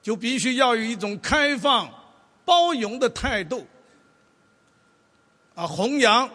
[0.00, 1.92] 就必须要有一种开放、
[2.44, 3.66] 包容的态度，
[5.56, 6.30] 啊，弘扬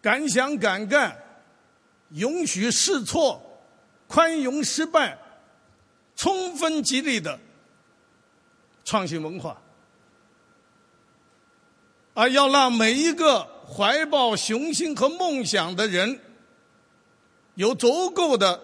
[0.00, 1.16] 敢想敢干、
[2.10, 3.40] 允许试错、
[4.08, 5.16] 宽容失败、
[6.16, 7.38] 充分激励的
[8.84, 9.60] 创新文化。
[12.14, 16.20] 而要让每一个怀抱雄心和梦想的人
[17.54, 18.60] 有足够的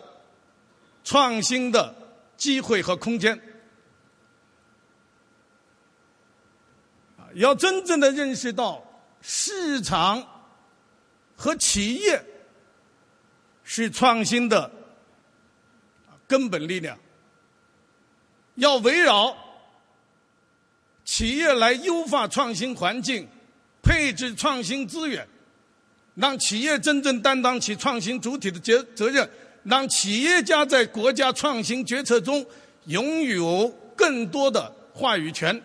[1.02, 1.94] 创新的
[2.36, 3.40] 机会和空间，
[7.34, 8.84] 要真正的认识到
[9.22, 10.44] 市场
[11.34, 12.22] 和企业
[13.64, 14.70] 是创新的
[16.26, 16.98] 根本力量，
[18.56, 19.34] 要围绕
[21.08, 23.26] 企业来优化创新环境。
[23.80, 25.26] 配置创新资源，
[26.14, 29.26] 让企业真正担当起创新主体的责责任，
[29.62, 32.44] 让企业家在国家创新决策中
[32.84, 33.66] 拥有
[33.96, 35.58] 更多的话语权。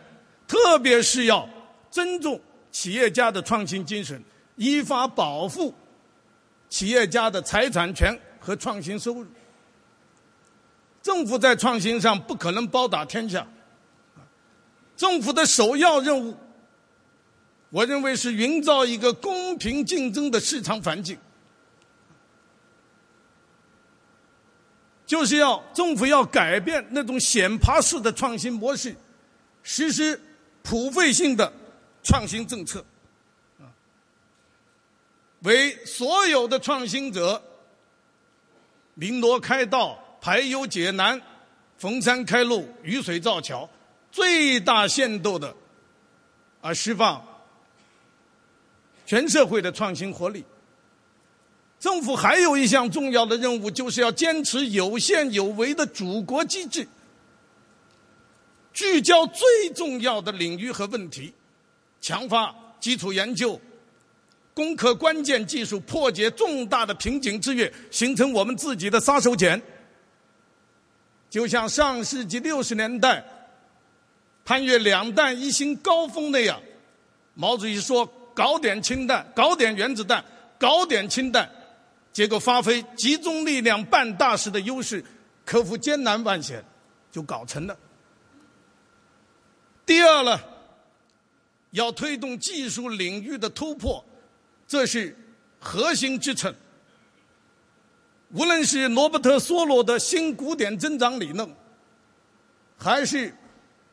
[0.48, 1.50] 特别是要
[1.92, 2.40] 尊重
[2.72, 4.24] 企业家的创新精神，
[4.56, 5.74] 依法保护
[6.70, 9.26] 企业家的财产权和创新收入。
[11.02, 13.46] 政府在创新上不可能包打天下，
[14.96, 16.36] 政府的首要任务。
[17.70, 21.18] 我认为是营造一个公平竞争的市场环境，
[25.08, 28.96] 就是要政府要改变那种显爬式的创新模式，
[29.64, 30.22] 实施
[30.62, 31.52] 普惠性的
[32.04, 32.86] 创新政策，
[35.40, 37.42] 为所有的创新者
[38.94, 41.20] 鸣锣开道、排忧解难、
[41.80, 43.68] 逢山开路、雨水造桥，
[44.14, 45.54] 最大限度的
[46.62, 47.22] 啊释放。
[49.06, 50.46] 全社会的创新活力。
[51.78, 56.88] 政府还有一项重要的任务，就是要坚持有限有为的祖国机制，
[58.72, 61.34] 聚焦最重要的领域和问题，
[62.00, 63.60] 强化基础研究，
[64.54, 69.62] 攻克关键技术，破解重大的瓶颈制约，形成我们自己的杀手锏。
[71.30, 73.26] 就像上世纪六十年代
[74.46, 76.62] 攀越两弹一星高峰那样，
[77.34, 78.12] 毛主席说。
[78.36, 80.26] 搞点氢弹，搞点原子弹，
[80.58, 81.48] 搞点氢弹，
[82.12, 85.06] 结果发挥集中力量办大事的优势，
[85.46, 86.66] 克服艰难万险，
[87.12, 87.78] 就搞成了。
[89.86, 90.40] 第二呢，
[91.70, 94.04] 要推动技术领域的突破，
[94.68, 95.16] 这是
[95.60, 96.52] 核心支撑。
[98.32, 101.48] 无论是罗伯特·梭罗的新古典增长理论，
[102.80, 103.32] 还是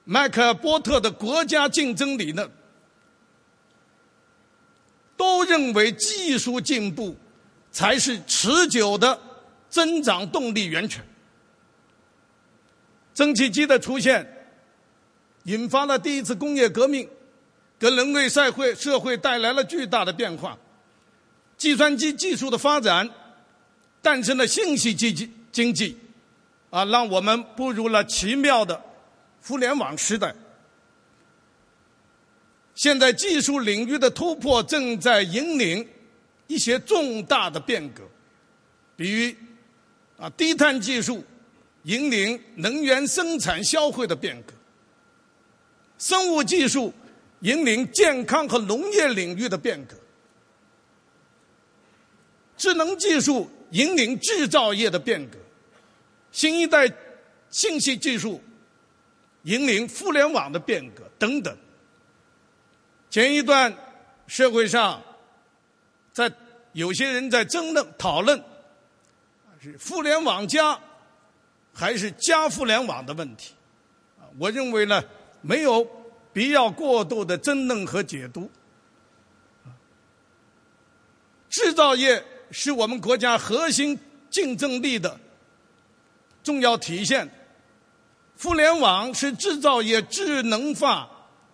[0.05, 2.51] 迈克尔·波特的国家竞争理论，
[5.17, 7.17] 都认为技术进步
[7.71, 9.21] 才是持久的
[9.69, 11.05] 增长动力源泉。
[13.15, 14.27] 蒸汽机的出现，
[15.45, 17.07] 引发了第一次工业革命，
[17.79, 20.57] 给人类社会社会带来了巨大的变化。
[21.59, 23.09] 计算机技术的发展，
[24.01, 25.99] 诞生了信息经济经济，
[26.71, 28.83] 啊，让我们步入了奇妙的
[29.43, 30.34] 互联网时代。
[32.74, 35.86] 现在技术领域的突破正在引领
[36.47, 38.03] 一些重大的变革，
[38.97, 39.34] 比如
[40.24, 41.22] 啊，低碳技术
[41.82, 44.53] 引领能源生产消费的变革，
[45.99, 46.93] 生物技术
[47.41, 49.95] 引领健康和农业领域的变革。
[52.57, 55.36] 智能技术引领制造业的变革，
[56.32, 56.91] 新一代
[57.51, 58.41] 信息技术
[59.43, 61.57] 引领互联网的变革等等。
[63.09, 63.74] 前一段
[64.26, 65.03] 社会上，
[66.12, 66.32] 在
[66.72, 68.43] 有些人在争论讨论，
[69.61, 70.78] 是互联网加
[71.72, 73.55] 还是加互联网的问题。
[74.38, 75.03] 我认为呢，
[75.41, 75.86] 没有
[76.32, 78.51] 必要过度的争论和解读。
[81.49, 82.24] 制造业。
[82.53, 83.97] 是我们国家核心
[84.28, 85.16] 竞争力的
[86.43, 87.30] 重要体现。
[88.43, 91.09] 互联网是制造业智能化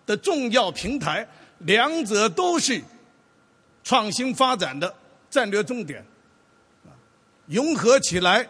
[0.07, 1.27] 的重要平台，
[1.59, 2.81] 两者都是
[3.83, 4.95] 创新发展的
[5.29, 6.07] 战略重点。
[7.47, 8.49] 融合起来，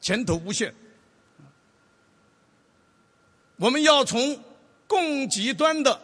[0.00, 0.74] 前途无限。
[3.56, 4.42] 我们要从
[4.88, 6.00] 供给端的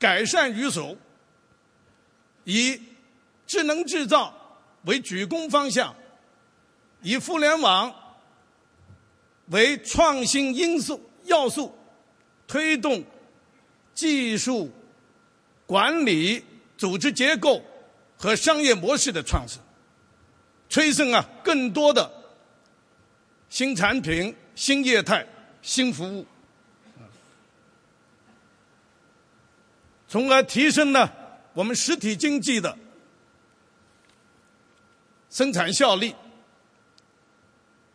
[0.00, 0.96] 改善入手，
[2.42, 2.80] 以
[3.46, 4.34] 智能制造。
[4.84, 5.94] 为主攻方向，
[7.02, 7.92] 以互联网
[9.50, 11.74] 为创新因素要素，
[12.46, 13.04] 推动
[13.94, 14.70] 技术
[15.66, 16.44] 管理、
[16.76, 17.62] 组织结构
[18.16, 19.60] 和商业模式的创新，
[20.68, 22.10] 催生啊更多的
[23.48, 25.26] 新产品、新业态、
[25.62, 26.26] 新服务，
[30.08, 31.10] 从而提升呢
[31.54, 32.76] 我们实体经济的。
[35.30, 36.14] 生产效率，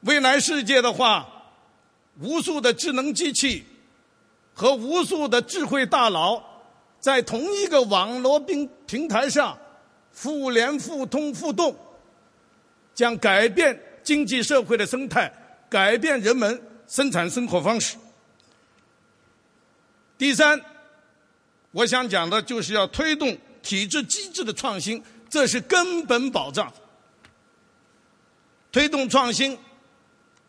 [0.02, 1.28] 未来世界的话，
[2.20, 3.64] 无数的智能机器
[4.54, 6.44] 和无数的智慧大脑
[7.00, 9.58] 在同一个网络平平台上
[10.16, 11.76] 互联互通互动，
[12.94, 15.32] 将改变经济社会的生态，
[15.70, 17.98] 改变人们生产生活方式。
[20.18, 20.62] 第三，
[21.72, 26.72] 我想讲的就是要推动体制机制的创新，这是根本保障。
[28.72, 29.58] 推动创新，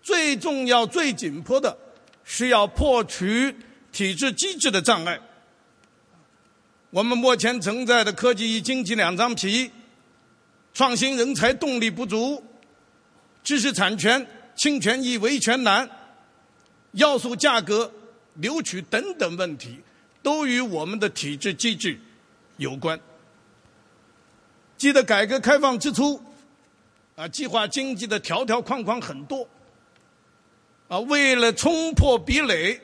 [0.05, 1.74] 最重要、最紧迫的
[2.24, 3.24] 是要破除
[3.90, 5.18] 体制机制的障碍。
[6.90, 9.70] 我们目前存在的科技与经济两张皮，
[10.74, 12.44] 创新人才动力不足，
[13.42, 14.24] 知识产权
[14.55, 15.88] 侵权易维权难，
[16.92, 17.90] 要素价格
[18.34, 19.80] 扭曲等等问题，
[20.22, 21.98] 都与我们的体制机制
[22.59, 23.00] 有关。
[24.76, 26.20] 记得改革开放之初。
[27.16, 29.48] 啊，计划经济的条条框框很多。
[30.95, 32.80] 啊，为了冲破壁垒，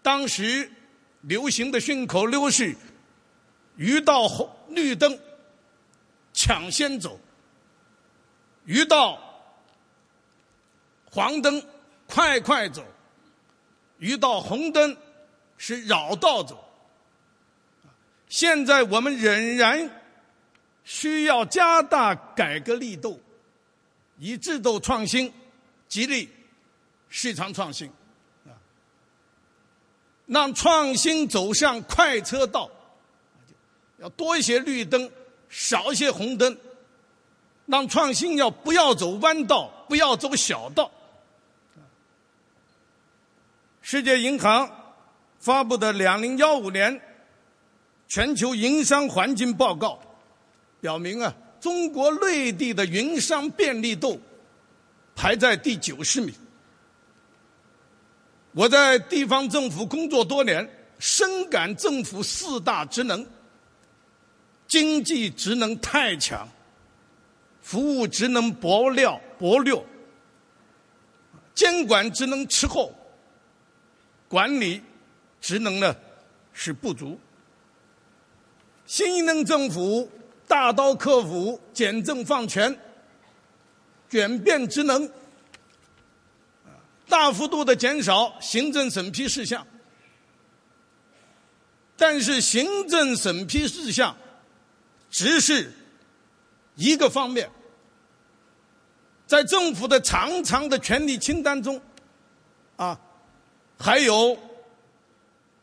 [0.00, 0.70] 当时
[1.20, 2.74] 流行的顺口溜是：
[3.76, 5.18] 遇到红绿灯
[6.32, 7.20] 抢先走，
[8.64, 9.20] 遇到
[11.10, 11.62] 黄灯
[12.06, 12.82] 快快走，
[13.98, 14.96] 遇到红灯
[15.58, 16.66] 是绕道走。
[18.30, 20.00] 现在我们仍然。
[20.86, 23.18] 需要加大改革力度，
[24.18, 25.32] 以制度创新，
[25.88, 26.28] 激励
[27.16, 27.88] 市场创新，
[28.44, 28.50] 啊，
[30.26, 32.68] 让创新走向快车道，
[33.98, 35.08] 要多一些绿灯，
[35.48, 36.58] 少一些红灯，
[37.66, 40.90] 让创新要不要走弯道，不要走小道。
[43.80, 44.68] 世界银行
[45.38, 47.00] 发布的《两零幺五年
[48.08, 50.00] 全球营商环境报告》。
[50.80, 54.20] 表明啊，中国内地的营商便利度
[55.14, 56.34] 排在第九十名。
[58.54, 63.26] 我在地方政府工作多年，深感政府四大职能：
[64.66, 66.48] 经济职能太强，
[67.60, 69.84] 服务职能薄料薄弱，
[71.54, 72.94] 监管职能滞后，
[74.28, 74.80] 管理
[75.40, 75.94] 职能呢
[76.52, 77.18] 是不足。
[78.86, 80.08] 新一任政府。
[80.46, 82.78] 大刀阔斧、简政放权，
[84.10, 85.10] 转变职能，
[87.08, 89.66] 大幅度的减少行政审批事项。
[91.96, 94.16] 但是行政审批事项
[95.10, 95.72] 只是
[96.74, 97.48] 一个方面，
[99.26, 101.80] 在政府的长长的权力清单中，
[102.76, 103.00] 啊，
[103.78, 104.36] 还有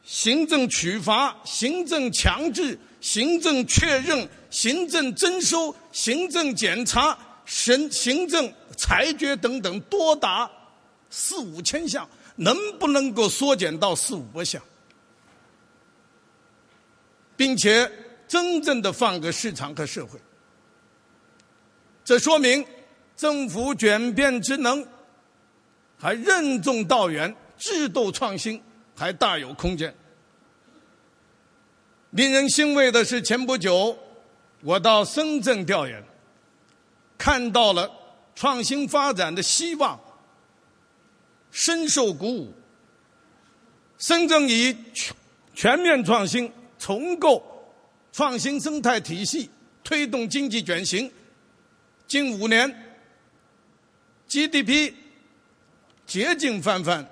[0.03, 10.49] 行政处罚、行政强制、行政确认、行政征收、行政检查、行行政裁决等等，多达
[11.12, 14.59] 四五千项，能不能够缩减到四五百项？
[17.38, 17.91] 并且
[18.28, 20.20] 真正的放给市场和社会，
[22.05, 22.64] 这说明
[23.16, 24.88] 政府转变职能，
[25.97, 28.62] 还任重道远，制度创新
[28.95, 29.93] 还大有空间。
[32.12, 33.97] 令人欣慰的是，前不久
[34.62, 36.03] 我到深圳调研，
[37.18, 37.89] 看到了
[38.36, 39.99] 创新发展的希望，
[41.51, 42.53] 深受鼓舞。
[43.97, 45.15] 深圳以全
[45.53, 46.51] 全面创新。
[46.83, 47.43] 重构
[48.11, 49.47] 创新生态体系，
[49.83, 51.11] 推动经济转型。
[52.07, 52.75] 近五年
[54.27, 54.91] ，GDP
[56.07, 57.07] 接近翻番，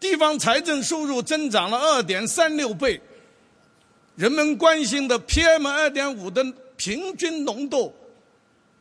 [0.00, 3.00] 地方财政收入增长了二点三六倍，
[4.16, 6.44] 人们关心的 PM 二点五的
[6.76, 7.94] 平均浓度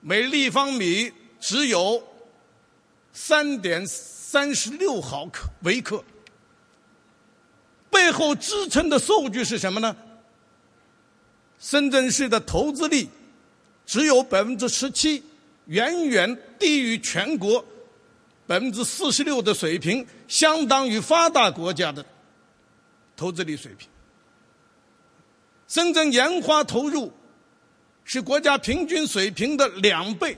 [0.02, 2.02] 每立方米只有
[3.16, 6.04] 三点三十六毫克微克。
[7.90, 9.96] 背后支撑的数据是什么呢？
[11.58, 13.08] 深圳市的投资率
[13.86, 15.24] 只有百分之十七，
[15.68, 17.64] 远远低于全国
[18.46, 22.06] 百分之四十六的水平，相当于发达国家的
[23.16, 23.88] 投资率水平。
[25.70, 27.12] 深圳研发投入
[28.04, 30.38] 是国家平均水平的两倍，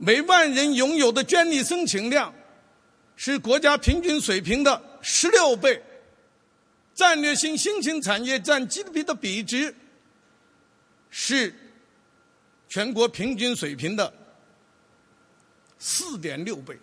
[0.00, 2.34] 每万人拥有的专利申请量。
[3.22, 5.78] 是国家平均水平的十六倍，
[6.94, 9.74] 战略性新兴产业占 GDP 的比值
[11.10, 11.54] 是
[12.66, 14.10] 全国平均水平的
[15.78, 16.78] 四点六倍。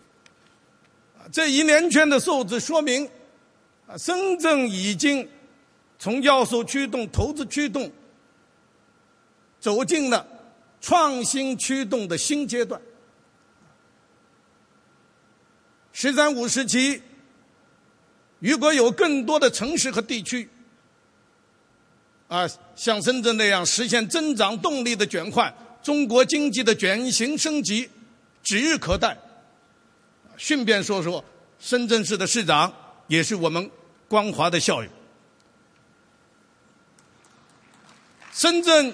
[1.31, 3.09] 这一连串的数字说明，
[3.87, 5.27] 啊，深圳已经
[5.97, 7.91] 从要素驱动、投资驱动，
[9.59, 10.23] 走进了
[10.79, 12.79] 创新驱动的新阶段。
[15.99, 17.01] “十三五”时期，
[18.37, 20.47] 如果有更多的城市和地区，
[22.27, 27.89] 啊，像深圳那样实现增长动力的转换，中国经济的转型升级
[28.43, 29.17] 指日可待。
[30.37, 31.25] 顺便说说，
[31.57, 32.71] 深圳市的市长
[33.07, 33.67] 也是我们
[34.07, 34.89] 光华的校友。
[38.31, 38.93] 深圳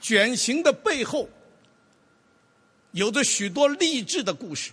[0.00, 1.28] 转型的背后，
[2.90, 4.72] 有着许多励志的故事。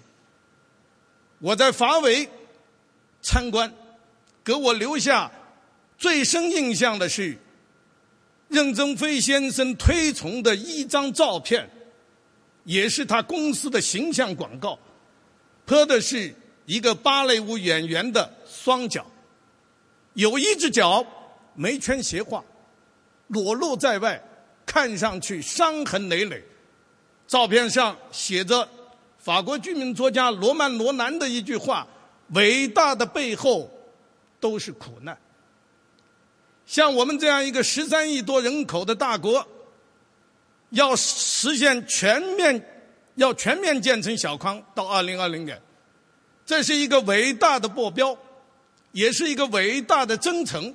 [1.42, 2.30] 我在法委
[3.20, 3.74] 参观，
[4.44, 5.32] 给我留下
[5.98, 7.36] 最深印象的是
[8.48, 11.68] 任正非先生推崇的一张照片，
[12.64, 14.78] 也是他公司的形象广告，
[15.66, 16.32] 拍的是
[16.68, 19.04] 一个芭蕾舞演员的双脚，
[20.14, 21.04] 有一只脚
[21.56, 22.44] 没穿鞋袜，
[23.30, 24.24] 裸露在外，
[24.64, 26.44] 看上去伤痕累累。
[27.26, 28.70] 照片上写着。
[29.22, 31.88] 法国居民作家罗曼·罗兰的一句话
[32.34, 33.70] ：“伟大的背后
[34.40, 35.16] 都是苦难。”
[36.66, 39.48] 像我们这样一个十三亿多人口的大国，
[40.72, 45.62] 要实现全面要全面建成小康到二零二零年，
[46.44, 48.18] 这是一个伟大的目标，
[48.92, 50.74] 也是一个伟大的征程，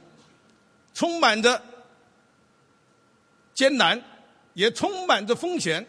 [0.95, 1.61] 充满着
[3.55, 4.01] 艰难，
[4.55, 5.85] 也充满着风险。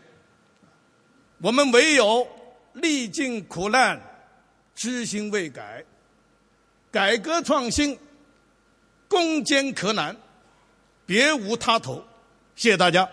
[1.40, 2.28] 我们唯有。
[2.82, 4.00] 历尽苦难，
[4.76, 5.84] 知行未改，
[6.92, 7.98] 改革创新，
[9.08, 10.16] 攻坚克难，
[11.06, 12.04] 别无他途。
[12.56, 13.08] 谢谢大家。